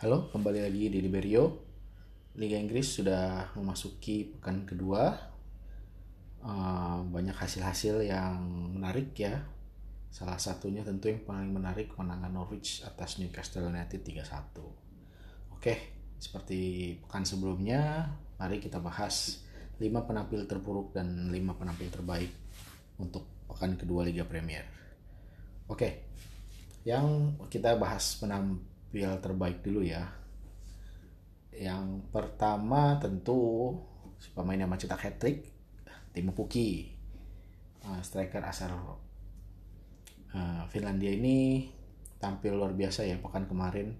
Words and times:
Halo, 0.00 0.32
kembali 0.32 0.64
lagi 0.64 0.88
di 0.88 0.96
Liberio. 1.04 1.60
Liga 2.40 2.56
Inggris 2.56 2.88
sudah 2.88 3.52
memasuki 3.52 4.32
pekan 4.32 4.64
kedua. 4.64 5.12
Uh, 6.40 7.04
banyak 7.04 7.36
hasil-hasil 7.36 8.08
yang 8.08 8.40
menarik 8.72 9.12
ya. 9.12 9.44
Salah 10.08 10.40
satunya 10.40 10.80
tentu 10.80 11.12
yang 11.12 11.20
paling 11.28 11.52
menarik 11.52 11.92
kemenangan 11.92 12.32
Norwich 12.32 12.80
atas 12.80 13.20
Newcastle 13.20 13.68
United 13.68 14.00
3-1. 14.00 14.56
Oke, 15.52 15.92
seperti 16.16 16.96
pekan 17.04 17.28
sebelumnya, 17.28 18.08
mari 18.40 18.56
kita 18.56 18.80
bahas 18.80 19.44
5 19.76 19.84
penampil 20.08 20.48
terburuk 20.48 20.96
dan 20.96 21.28
5 21.28 21.60
penampil 21.60 21.92
terbaik 21.92 22.32
untuk 22.96 23.28
pekan 23.52 23.76
kedua 23.76 24.08
Liga 24.08 24.24
Premier. 24.24 24.64
Oke, 25.68 26.08
yang 26.88 27.36
kita 27.52 27.76
bahas 27.76 28.16
penampil 28.16 28.69
tampil 28.90 29.22
terbaik 29.22 29.62
dulu 29.62 29.86
ya. 29.86 30.02
Yang 31.54 32.02
pertama 32.10 32.98
tentu 32.98 33.78
pemain 34.34 34.58
yang 34.58 34.66
mencetak 34.66 34.98
hat 34.98 35.22
trick 35.22 35.46
Timo 36.10 36.34
Pukki. 36.34 36.98
Uh, 37.80 38.02
striker 38.02 38.42
asal 38.44 38.74
uh, 40.34 40.62
Finlandia 40.68 41.14
ini 41.14 41.70
tampil 42.20 42.52
luar 42.52 42.76
biasa 42.76 43.08
ya 43.08 43.16
pekan 43.16 43.48
kemarin 43.48 43.96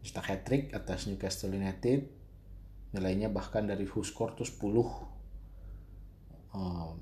mencetak 0.00 0.24
hat 0.30 0.40
trick 0.46 0.70
atas 0.70 1.10
Newcastle 1.10 1.50
United. 1.50 2.06
Nilainya 2.94 3.28
bahkan 3.28 3.66
dari 3.66 3.84
who 3.90 4.06
score 4.06 4.38
tuh 4.38 4.46
10. 4.46 4.54
Uh, 6.54 6.94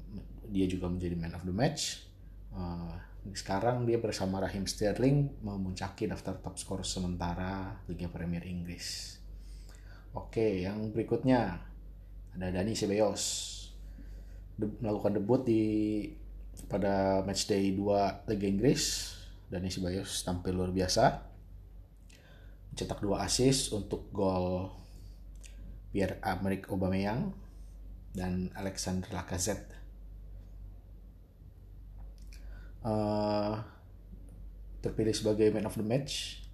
dia 0.49 0.67
juga 0.67 0.89
menjadi 0.89 1.15
man 1.21 1.37
of 1.37 1.45
the 1.45 1.53
match. 1.53 2.06
Sekarang 3.35 3.83
dia 3.89 3.99
bersama 3.99 4.39
Raheem 4.39 4.69
Sterling 4.69 5.43
memuncaki 5.43 6.07
daftar 6.07 6.39
top 6.39 6.61
skor 6.61 6.83
sementara 6.87 7.83
Liga 7.91 8.07
Premier 8.07 8.45
Inggris. 8.47 9.19
Oke, 10.15 10.63
yang 10.63 10.95
berikutnya 10.95 11.59
ada 12.37 12.53
Dani 12.53 12.77
Ceballos 12.77 13.55
De 14.57 14.69
melakukan 14.81 15.21
debut 15.21 15.45
di 15.45 15.65
pada 16.69 17.21
matchday 17.25 17.77
2 17.77 18.29
Liga 18.31 18.47
Inggris. 18.47 19.13
Dani 19.49 19.69
Ceballos 19.69 20.23
tampil 20.25 20.57
luar 20.57 20.73
biasa. 20.73 21.23
Mencetak 22.73 23.01
dua 23.01 23.25
assist 23.25 23.73
untuk 23.73 24.09
gol 24.13 24.69
Pierre 25.93 26.21
Emerick 26.21 26.69
Aubameyang 26.69 27.33
dan 28.13 28.53
Alexander 28.57 29.09
Lacazette 29.13 29.86
uh, 32.87 33.59
terpilih 34.81 35.11
sebagai 35.11 35.51
man 35.51 35.67
of 35.67 35.75
the 35.75 35.83
match 35.83 36.47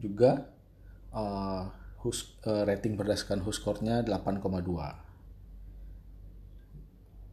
juga 0.00 0.48
uh, 1.12 1.68
hus, 2.00 2.40
uh, 2.48 2.64
rating 2.64 2.96
berdasarkan 2.96 3.44
score-nya 3.52 4.00
8,2 4.06 4.40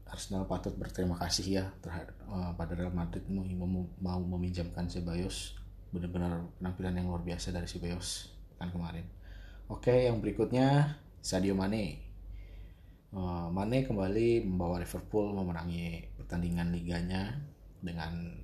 Arsenal 0.05 0.47
patut 0.47 0.75
berterima 0.75 1.16
kasih 1.19 1.63
ya 1.63 1.66
terhadap 1.79 2.16
uh, 2.27 2.51
pada 2.55 2.75
Real 2.75 2.91
Madrid 2.91 3.23
mau, 3.31 3.43
mau 3.99 4.19
meminjamkan 4.19 4.88
Ceballos 4.91 5.55
benar-benar 5.95 6.43
penampilan 6.59 6.99
yang 6.99 7.07
luar 7.07 7.23
biasa 7.23 7.55
dari 7.55 7.67
Ceballos 7.67 8.35
kan 8.59 8.71
kemarin. 8.71 9.03
Oke, 9.67 10.07
yang 10.07 10.23
berikutnya 10.23 10.99
Sadio 11.19 11.57
Mane. 11.57 12.03
Mane 13.51 13.88
kembali 13.88 14.43
membawa 14.43 14.83
Liverpool 14.83 15.31
memenangi 15.35 16.03
pertandingan 16.19 16.71
liganya 16.71 17.35
dengan 17.86 18.41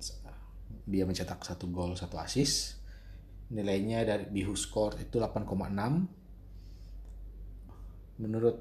dia 0.86 1.02
mencetak 1.02 1.42
satu 1.42 1.66
gol 1.74 1.98
satu 1.98 2.16
assist. 2.22 2.78
Nilainya 3.52 4.06
dari 4.06 4.30
di 4.32 4.40
score 4.56 4.96
itu 5.02 5.20
8,6 5.20 5.44
menurut 8.22 8.56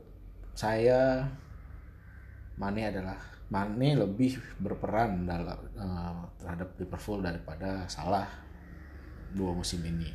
saya 0.57 1.29
Mane 2.59 2.81
adalah 2.83 3.15
Mane 3.51 3.95
lebih 3.95 4.39
berperan 4.59 5.27
dalam 5.27 5.59
uh, 5.75 6.23
terhadap 6.39 6.75
Liverpool 6.79 7.19
daripada 7.23 7.87
Salah 7.87 8.27
dua 9.31 9.55
musim 9.55 9.79
ini. 9.83 10.11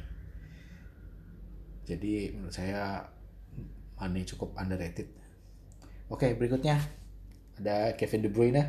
Jadi 1.88 2.36
menurut 2.36 2.52
saya 2.52 3.00
Mane 3.96 4.28
cukup 4.28 4.52
underrated. 4.60 5.08
Oke 6.12 6.36
berikutnya 6.36 6.76
ada 7.56 7.96
Kevin 7.96 8.24
De 8.24 8.30
Bruyne 8.30 8.62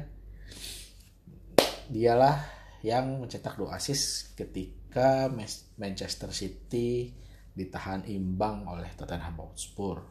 dialah 1.90 2.44
yang 2.86 3.20
mencetak 3.24 3.58
dua 3.58 3.76
assist 3.80 4.38
ketika 4.38 5.32
Manchester 5.80 6.30
City 6.30 7.12
ditahan 7.58 8.06
imbang 8.06 8.70
oleh 8.70 8.88
Tottenham 8.94 9.36
Hotspur. 9.42 10.04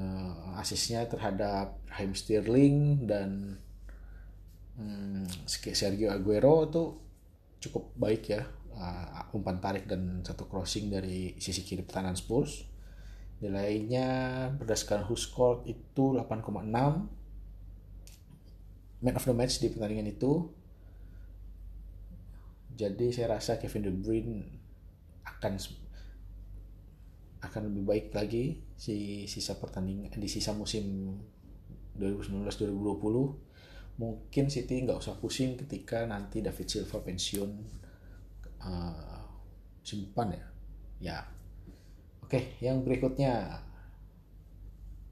Uh, 0.00 0.56
asisnya 0.56 1.04
terhadap 1.04 1.76
Raheem 1.92 2.16
Sterling 2.16 3.04
dan 3.04 3.60
um, 4.80 5.28
Sergio 5.44 6.08
Aguero 6.08 6.64
itu 6.64 6.84
cukup 7.60 7.92
baik 8.00 8.32
ya 8.32 8.48
uh, 8.80 9.28
umpan 9.36 9.60
tarik 9.60 9.84
dan 9.84 10.24
satu 10.24 10.48
crossing 10.48 10.88
dari 10.88 11.36
sisi 11.36 11.60
kiri 11.66 11.84
pertahanan 11.84 12.16
Spurs 12.16 12.64
nilainya 13.40 14.08
berdasarkan 14.56 15.04
who 15.08 15.16
scored 15.16 15.64
itu 15.68 16.16
8,6 16.16 17.19
man 19.00 19.16
of 19.16 19.24
the 19.24 19.32
match 19.32 19.60
di 19.60 19.72
pertandingan 19.72 20.12
itu. 20.12 20.48
Jadi 22.76 23.12
saya 23.12 23.36
rasa 23.36 23.60
Kevin 23.60 23.84
De 23.84 23.92
Bruyne 23.92 24.36
akan 25.24 25.56
akan 27.40 27.62
lebih 27.72 27.84
baik 27.84 28.06
lagi 28.12 28.60
si 28.76 29.24
sisa 29.24 29.56
pertandingan 29.56 30.12
di 30.12 30.28
sisa 30.28 30.52
musim 30.52 31.16
2019-2020 31.96 34.00
mungkin 34.00 34.48
City 34.48 34.80
nggak 34.80 34.96
usah 34.96 35.20
pusing 35.20 35.60
ketika 35.60 36.08
nanti 36.08 36.40
David 36.40 36.68
Silva 36.68 37.04
pensiun 37.04 37.50
uh, 38.64 39.24
simpan 39.84 40.32
ya. 40.32 40.44
Ya. 41.00 41.18
Oke 42.24 42.56
yang 42.64 42.84
berikutnya. 42.84 43.60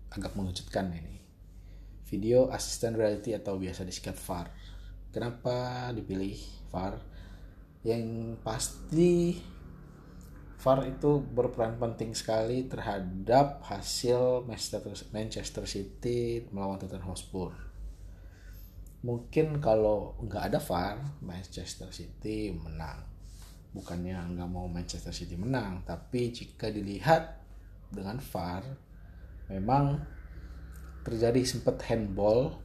Agak 0.09 0.33
mengejutkan 0.33 0.89
ini 0.89 1.28
video 2.09 2.49
assistant 2.49 2.97
reality 2.97 3.37
atau 3.37 3.61
biasa 3.61 3.85
disingkat 3.85 4.17
VAR. 4.17 4.49
Kenapa 5.13 5.89
dipilih 5.93 6.41
VAR? 6.73 6.97
Yang 7.85 8.05
pasti 8.41 9.37
VAR 10.59 10.89
itu 10.89 11.23
berperan 11.23 11.79
penting 11.79 12.17
sekali 12.17 12.67
terhadap 12.67 13.63
hasil 13.69 14.49
Manchester 15.13 15.65
City 15.69 16.49
melawan 16.51 16.81
Tottenham 16.81 17.13
Hotspur. 17.13 17.55
Mungkin 19.05 19.63
kalau 19.63 20.19
nggak 20.25 20.51
ada 20.51 20.59
VAR, 20.59 20.99
Manchester 21.23 21.93
City 21.95 22.51
menang. 22.51 23.07
Bukannya 23.71 24.35
nggak 24.35 24.51
mau 24.51 24.67
Manchester 24.67 25.15
City 25.15 25.39
menang, 25.39 25.87
tapi 25.87 26.35
jika 26.35 26.67
dilihat 26.73 27.39
dengan 27.95 28.19
VAR, 28.19 28.65
memang 29.47 30.18
terjadi 31.09 31.41
sempat 31.49 31.81
handball 31.89 32.61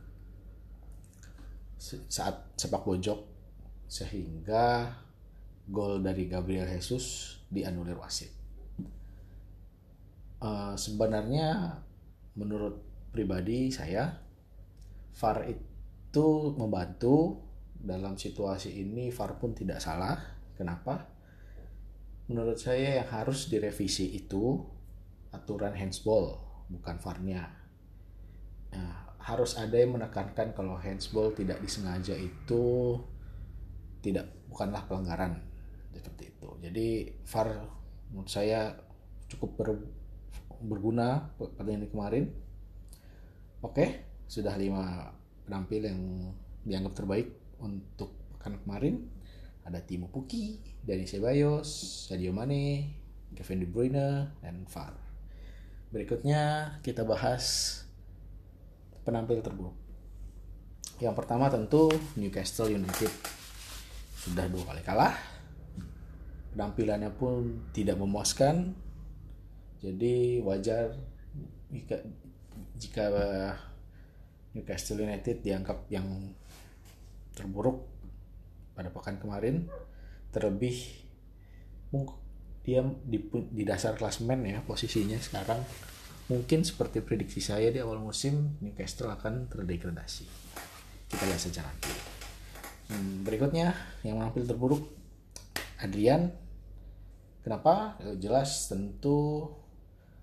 saat 2.12 2.60
sepak 2.60 2.84
pojok 2.84 3.20
sehingga 3.88 4.92
gol 5.72 6.04
dari 6.04 6.28
Gabriel 6.28 6.68
Jesus 6.68 7.40
dianulir 7.48 7.96
wasit. 7.96 8.32
Uh, 10.44 10.76
sebenarnya 10.76 11.80
menurut 12.36 12.84
pribadi 13.16 13.72
saya 13.72 14.12
VAR 15.16 15.48
itu 15.48 16.28
membantu 16.60 17.40
dalam 17.80 18.20
situasi 18.20 18.76
ini 18.84 19.08
VAR 19.08 19.40
pun 19.40 19.56
tidak 19.56 19.80
salah. 19.80 20.20
Kenapa? 20.60 21.08
Menurut 22.28 22.60
saya 22.60 23.00
yang 23.00 23.10
harus 23.12 23.48
direvisi 23.48 24.20
itu 24.20 24.60
aturan 25.32 25.76
handsball 25.80 26.44
bukan 26.68 27.00
VAR-nya 27.00 27.63
Nah, 28.74 29.14
harus 29.24 29.56
ada 29.56 29.78
yang 29.78 29.96
menekankan 29.96 30.52
kalau 30.52 30.76
handsball 30.76 31.32
tidak 31.32 31.62
disengaja 31.64 32.18
itu 32.18 33.00
tidak 34.04 34.28
bukanlah 34.52 34.84
pelanggaran 34.90 35.40
seperti 35.96 36.36
itu. 36.36 36.50
Jadi 36.60 36.88
VAR 37.24 37.50
menurut 38.12 38.30
saya 38.30 38.76
cukup 39.32 39.50
ber, 39.56 39.70
berguna 40.60 41.32
pada 41.40 41.72
ini 41.72 41.88
kemarin. 41.88 42.28
Oke, 43.64 44.04
sudah 44.28 44.60
lima 44.60 45.16
penampil 45.48 45.88
yang 45.88 46.00
dianggap 46.68 46.94
terbaik 47.00 47.32
untuk 47.64 48.12
pekan 48.36 48.60
kemarin. 48.60 49.08
Ada 49.64 49.80
Timo 49.80 50.12
Puki, 50.12 50.60
Dani 50.84 51.08
Ceballos, 51.08 51.72
Sadio 52.12 52.36
Mane, 52.36 52.92
Kevin 53.32 53.64
De 53.64 53.68
Bruyne, 53.72 54.36
dan 54.44 54.68
VAR. 54.68 54.92
Berikutnya 55.96 56.76
kita 56.84 57.08
bahas 57.08 57.80
penampil 59.04 59.44
terburuk. 59.44 59.76
Yang 61.00 61.16
pertama 61.20 61.52
tentu 61.52 61.92
Newcastle 62.16 62.72
United 62.72 63.12
sudah 64.24 64.48
dua 64.48 64.64
kali 64.72 64.84
kalah. 64.84 65.16
penampilannya 66.54 67.10
pun 67.18 67.66
tidak 67.74 67.98
memuaskan 67.98 68.78
jadi 69.82 70.38
wajar 70.46 70.94
jika 71.74 71.98
jika 72.78 73.06
Newcastle 74.54 75.02
United 75.02 75.42
dianggap 75.42 75.90
yang 75.90 76.06
terburuk 77.34 77.90
pada 78.78 78.94
pekan 78.94 79.18
kemarin 79.18 79.66
terlebih 80.30 80.78
dia 82.62 82.86
di, 83.02 83.18
di 83.50 83.64
dasar 83.66 83.98
klasmen 83.98 84.46
ya 84.46 84.62
posisinya 84.62 85.18
sekarang 85.18 85.58
mungkin 86.32 86.64
seperti 86.64 87.04
prediksi 87.04 87.44
saya 87.44 87.68
di 87.68 87.84
awal 87.84 88.00
musim 88.00 88.56
Newcastle 88.64 89.12
akan 89.12 89.52
terdegradasi. 89.52 90.26
Kita 91.12 91.24
lihat 91.28 91.42
saja 91.42 91.62
nanti 91.68 91.92
hmm, 92.90 93.28
berikutnya 93.28 93.76
yang 94.08 94.20
menampil 94.20 94.48
terburuk 94.48 94.84
Adrian. 95.84 96.32
Kenapa? 97.44 98.00
Jelas 98.24 98.72
tentu 98.72 99.52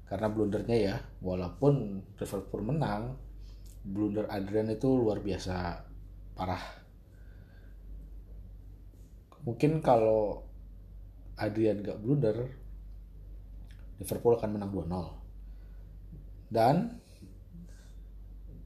karena 0.08 0.32
blundernya 0.32 0.76
ya. 0.80 0.96
Walaupun 1.20 2.00
Liverpool 2.16 2.64
menang 2.64 3.20
blunder 3.84 4.24
Adrian 4.32 4.72
itu 4.72 4.88
luar 4.88 5.20
biasa 5.20 5.84
parah. 6.32 6.64
Mungkin 9.44 9.84
kalau 9.84 10.44
Adrian 11.36 11.84
gak 11.84 12.00
blunder 12.00 12.36
Liverpool 14.00 14.36
akan 14.36 14.56
menang 14.56 14.72
2-0 14.72 15.19
dan 16.50 16.98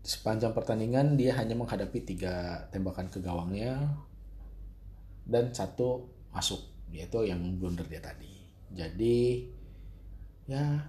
sepanjang 0.05 0.53
pertandingan 0.53 1.17
dia 1.17 1.37
hanya 1.37 1.57
menghadapi 1.57 2.05
tiga 2.05 2.69
tembakan 2.69 3.09
ke 3.09 3.25
gawangnya 3.25 3.97
dan 5.25 5.53
satu 5.53 6.09
masuk 6.29 6.61
yaitu 6.93 7.25
yang 7.25 7.41
blunder 7.57 7.89
dia 7.89 8.01
tadi. 8.05 8.45
Jadi 8.73 9.49
ya 10.45 10.81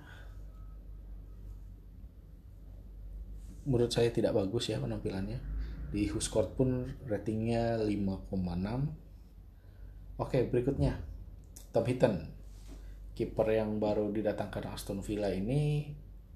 menurut 3.64 3.92
saya 3.92 4.12
tidak 4.12 4.36
bagus 4.36 4.68
ya 4.72 4.80
penampilannya. 4.80 5.40
Di 5.96 6.12
Huskort 6.12 6.60
pun 6.60 6.92
ratingnya 7.08 7.80
5,6 7.80 8.36
oke 10.20 10.38
berikutnya. 10.52 11.00
Tom 11.72 11.88
Hinton 11.88 12.36
kiper 13.16 13.48
yang 13.48 13.80
baru 13.80 14.12
didatangkan 14.12 14.76
Aston 14.76 15.00
Villa 15.00 15.32
ini 15.32 15.88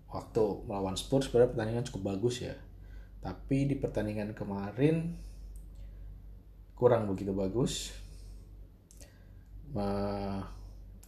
waktu 0.10 0.44
melawan 0.66 0.98
Spurs 0.98 1.30
sebenarnya 1.30 1.54
pertandingan 1.54 1.86
cukup 1.86 2.18
bagus 2.18 2.42
ya 2.42 2.58
tapi 3.20 3.70
di 3.70 3.76
pertandingan 3.78 4.34
kemarin 4.34 5.14
kurang 6.74 7.06
begitu 7.06 7.36
bagus 7.36 7.94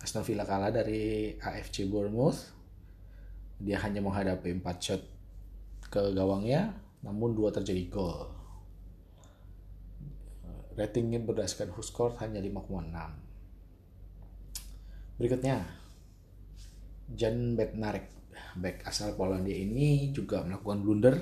Aston 0.01 0.25
Villa 0.25 0.45
kalah 0.45 0.69
dari 0.69 1.33
AFC 1.37 1.89
Bournemouth 1.89 2.61
dia 3.61 3.77
hanya 3.85 4.01
menghadapi 4.01 4.57
4 4.57 4.81
shot 4.81 5.05
ke 5.91 6.01
gawangnya, 6.17 6.73
namun 7.05 7.37
dua 7.37 7.53
terjadi 7.53 7.85
gol. 7.91 8.31
Ratingnya 10.73 11.21
berdasarkan 11.21 11.69
score 11.83 12.15
hanya 12.25 12.41
5,6. 12.41 15.21
Berikutnya, 15.21 15.61
Jan 17.13 17.53
Bednarek, 17.59 18.07
back 18.57 18.87
asal 18.87 19.15
Polandia 19.15 19.55
ini 19.55 20.11
juga 20.15 20.43
melakukan 20.43 20.79
blunder 20.81 21.15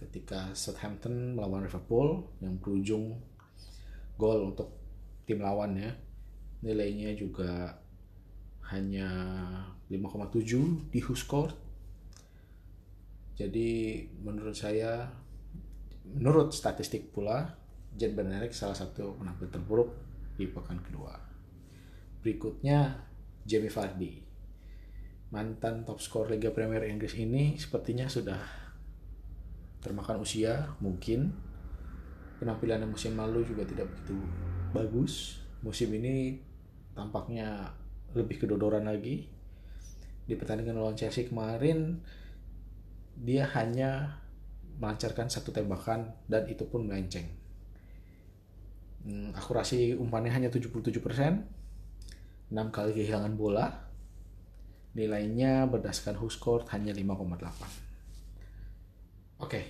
ketika 0.00 0.52
Southampton 0.52 1.38
melawan 1.38 1.64
Liverpool 1.64 2.34
yang 2.42 2.60
berujung 2.60 3.18
gol 4.18 4.52
untuk 4.52 4.74
tim 5.24 5.40
lawan 5.40 5.76
ya. 5.78 5.92
Nilainya 6.64 7.12
juga 7.12 7.76
hanya 8.72 9.08
5,7 9.92 10.88
di 10.88 11.00
Huskort 11.04 11.64
jadi 13.34 14.02
menurut 14.22 14.54
saya, 14.54 15.10
menurut 16.06 16.54
statistik 16.54 17.10
pula, 17.10 17.50
Jen 17.98 18.14
Benedict 18.14 18.54
salah 18.54 18.78
satu 18.78 19.18
penampil 19.18 19.50
terburuk 19.50 19.90
di 20.38 20.46
pekan 20.46 20.78
kedua. 20.82 21.18
Berikutnya 22.22 22.94
Jamie 23.42 23.70
Vardy. 23.70 24.23
Mantan 25.32 25.86
top 25.86 26.02
skor 26.02 26.28
Liga 26.28 26.52
Premier 26.52 26.84
Inggris 26.88 27.16
ini 27.16 27.56
sepertinya 27.56 28.10
sudah 28.10 28.40
termakan 29.84 30.24
usia, 30.24 30.72
mungkin. 30.80 31.32
Penampilan 32.40 32.84
musim 32.88 33.16
lalu 33.16 33.44
juga 33.46 33.64
tidak 33.64 33.88
begitu 33.92 34.16
bagus. 34.74 35.44
Musim 35.64 35.92
ini 35.96 36.40
tampaknya 36.92 37.72
lebih 38.16 38.44
kedodoran 38.44 38.84
lagi. 38.84 39.28
Di 40.24 40.34
pertandingan 40.36 40.80
lawan 40.80 40.96
Chelsea 40.96 41.28
kemarin, 41.28 42.00
dia 43.20 43.44
hanya 43.54 44.20
melancarkan 44.80 45.30
satu 45.30 45.54
tembakan 45.54 46.10
dan 46.26 46.48
itu 46.50 46.66
pun 46.66 46.88
melenceng. 46.88 47.28
Hmm, 49.04 49.36
akurasi 49.36 49.94
umpannya 50.00 50.32
hanya 50.32 50.48
77%, 50.48 50.88
6 52.48 52.56
kali 52.72 52.90
kehilangan 52.96 53.36
bola, 53.36 53.93
nilainya 54.94 55.66
berdasarkan 55.66 56.22
score 56.30 56.70
hanya 56.70 56.94
5,8. 56.94 59.42
Oke, 59.42 59.62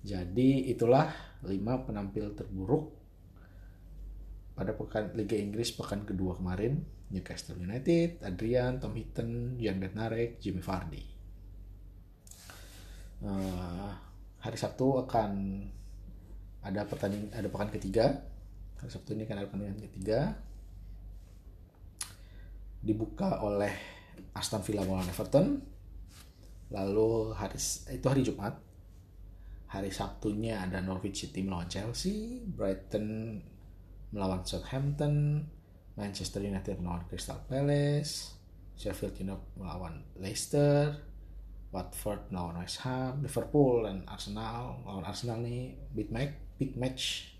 jadi 0.00 0.48
itulah 0.72 1.12
5 1.44 1.86
penampil 1.86 2.32
terburuk 2.32 2.96
pada 4.56 4.72
pekan 4.72 5.12
Liga 5.12 5.36
Inggris 5.36 5.76
pekan 5.76 6.08
kedua 6.08 6.36
kemarin. 6.36 6.96
Newcastle 7.06 7.62
United, 7.62 8.18
Adrian, 8.26 8.82
Tom 8.82 8.98
Hinton, 8.98 9.54
Jan 9.62 9.78
Bednarek, 9.78 10.42
Jimmy 10.42 10.58
Vardy 10.58 11.16
uh, 13.24 13.90
hari 14.42 14.58
Sabtu 14.58 15.00
akan 15.06 15.30
ada 16.66 16.82
pertandingan 16.84 17.30
ada 17.32 17.48
pekan 17.48 17.70
ketiga 17.70 18.20
hari 18.76 18.90
Sabtu 18.90 19.14
ini 19.14 19.24
akan 19.24 19.36
ada 19.38 19.48
pertandingan 19.48 19.82
ketiga 19.88 20.20
dibuka 22.82 23.40
oleh 23.40 23.72
Aston 24.34 24.62
Villa 24.64 24.82
melawan 24.84 25.08
Everton 25.08 25.60
lalu 26.72 27.32
hari 27.34 27.58
itu 27.92 28.06
hari 28.06 28.22
Jumat 28.26 28.54
hari 29.70 29.90
Sabtunya 29.90 30.62
ada 30.62 30.82
Norwich 30.82 31.26
City 31.26 31.46
melawan 31.46 31.70
Chelsea 31.70 32.42
Brighton 32.42 33.38
melawan 34.10 34.42
Southampton 34.42 35.46
Manchester 35.94 36.42
United 36.42 36.82
melawan 36.82 37.06
Crystal 37.06 37.38
Palace 37.46 38.34
Sheffield 38.76 39.16
United 39.18 39.56
melawan 39.56 40.02
Leicester 40.18 41.06
Watford 41.76 42.32
lawan 42.32 42.56
West 42.62 42.80
Ham, 42.88 43.20
Liverpool 43.20 43.84
dan 43.84 44.00
Arsenal 44.08 44.80
lawan 44.88 45.04
Arsenal 45.04 45.44
nih 45.44 45.76
big 45.92 46.08
match, 46.08 46.32
big 46.56 46.72
match. 46.72 47.35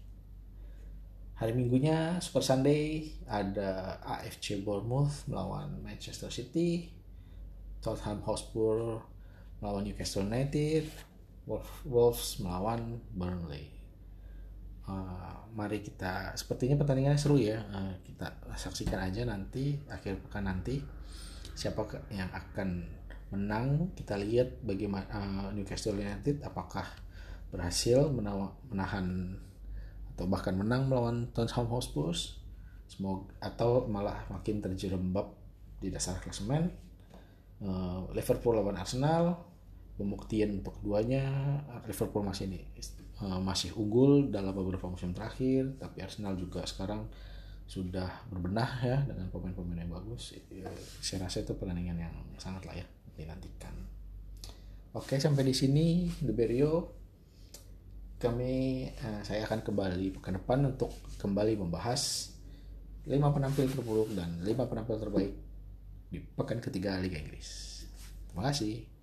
Hari 1.37 1.53
Minggunya 1.53 2.17
Super 2.25 2.41
Sunday 2.41 3.13
ada 3.29 4.01
AFC 4.01 4.57
Bournemouth 4.65 5.29
melawan 5.29 5.69
Manchester 5.85 6.33
City, 6.33 6.89
Tottenham 7.85 8.25
Hotspur 8.25 9.05
melawan 9.61 9.85
Newcastle 9.85 10.25
United, 10.25 10.89
Wolves 11.85 12.41
melawan 12.41 13.05
Burnley. 13.13 13.69
Uh, 14.89 15.45
mari 15.53 15.85
kita 15.85 16.33
sepertinya 16.41 16.81
pertandingannya 16.81 17.21
seru 17.21 17.37
ya 17.37 17.59
uh, 17.69 17.93
kita 18.01 18.33
saksikan 18.57 19.03
aja 19.03 19.27
nanti 19.27 19.77
akhir 19.91 20.23
pekan 20.23 20.47
nanti 20.47 20.79
siapa 21.53 21.85
yang 22.15 22.31
akan 22.31 22.87
menang 23.35 23.93
kita 23.93 24.17
lihat 24.17 24.63
bagaimana 24.65 25.05
uh, 25.13 25.49
Newcastle 25.53 26.01
United 26.01 26.41
apakah 26.41 26.87
berhasil 27.53 28.09
menahan 28.71 29.37
atau 30.17 30.25
bahkan 30.25 30.57
menang 30.57 30.89
melawan 30.89 31.29
Tottenham 31.37 31.69
Hotspur. 31.69 32.17
Semoga 32.89 33.29
atau 33.45 33.85
malah 33.85 34.25
makin 34.33 34.65
terjerembab 34.65 35.29
di 35.77 35.93
dasar 35.93 36.17
klasemen. 36.25 36.73
Uh, 37.61 38.09
Liverpool 38.17 38.57
lawan 38.57 38.81
Arsenal. 38.81 39.45
Pembuktian 39.97 40.61
untuk 40.61 40.77
keduanya 40.81 41.25
Liverpool 41.89 42.21
masih 42.21 42.53
ini 42.53 42.61
uh, 43.25 43.41
masih 43.41 43.73
unggul 43.77 44.29
dalam 44.29 44.53
beberapa 44.53 44.89
musim 44.89 45.13
terakhir. 45.13 45.77
Tapi 45.81 46.05
Arsenal 46.05 46.37
juga 46.37 46.65
sekarang 46.69 47.09
sudah 47.67 48.07
berbenah 48.31 48.71
ya 48.85 48.99
dengan 49.05 49.27
pemain-pemain 49.33 49.85
yang 49.85 49.93
bagus. 49.93 50.37
Saya 51.03 51.27
rasa 51.27 51.43
itu 51.43 51.53
pertandingan 51.57 51.99
yang 51.99 52.15
sangat 52.39 52.63
layak 52.69 52.89
dinantikan. 53.17 53.75
Oke, 54.97 55.21
sampai 55.21 55.45
di 55.45 55.53
sini 55.53 56.09
The 56.25 56.33
Berio. 56.33 57.05
Kami 58.17 58.55
eh, 58.89 59.21
saya 59.23 59.45
akan 59.45 59.61
kembali 59.61 60.17
pekan 60.17 60.41
depan 60.41 60.65
untuk 60.65 60.89
kembali 61.21 61.61
membahas 61.61 62.33
5 63.05 63.13
penampil 63.13 63.69
terburuk 63.69 64.11
dan 64.17 64.41
5 64.41 64.71
penampil 64.73 64.97
terbaik 64.97 65.33
di 66.09 66.19
pekan 66.23 66.59
ketiga 66.65 66.97
Liga 66.97 67.21
Inggris. 67.21 67.85
Terima 68.33 68.49
kasih. 68.49 68.96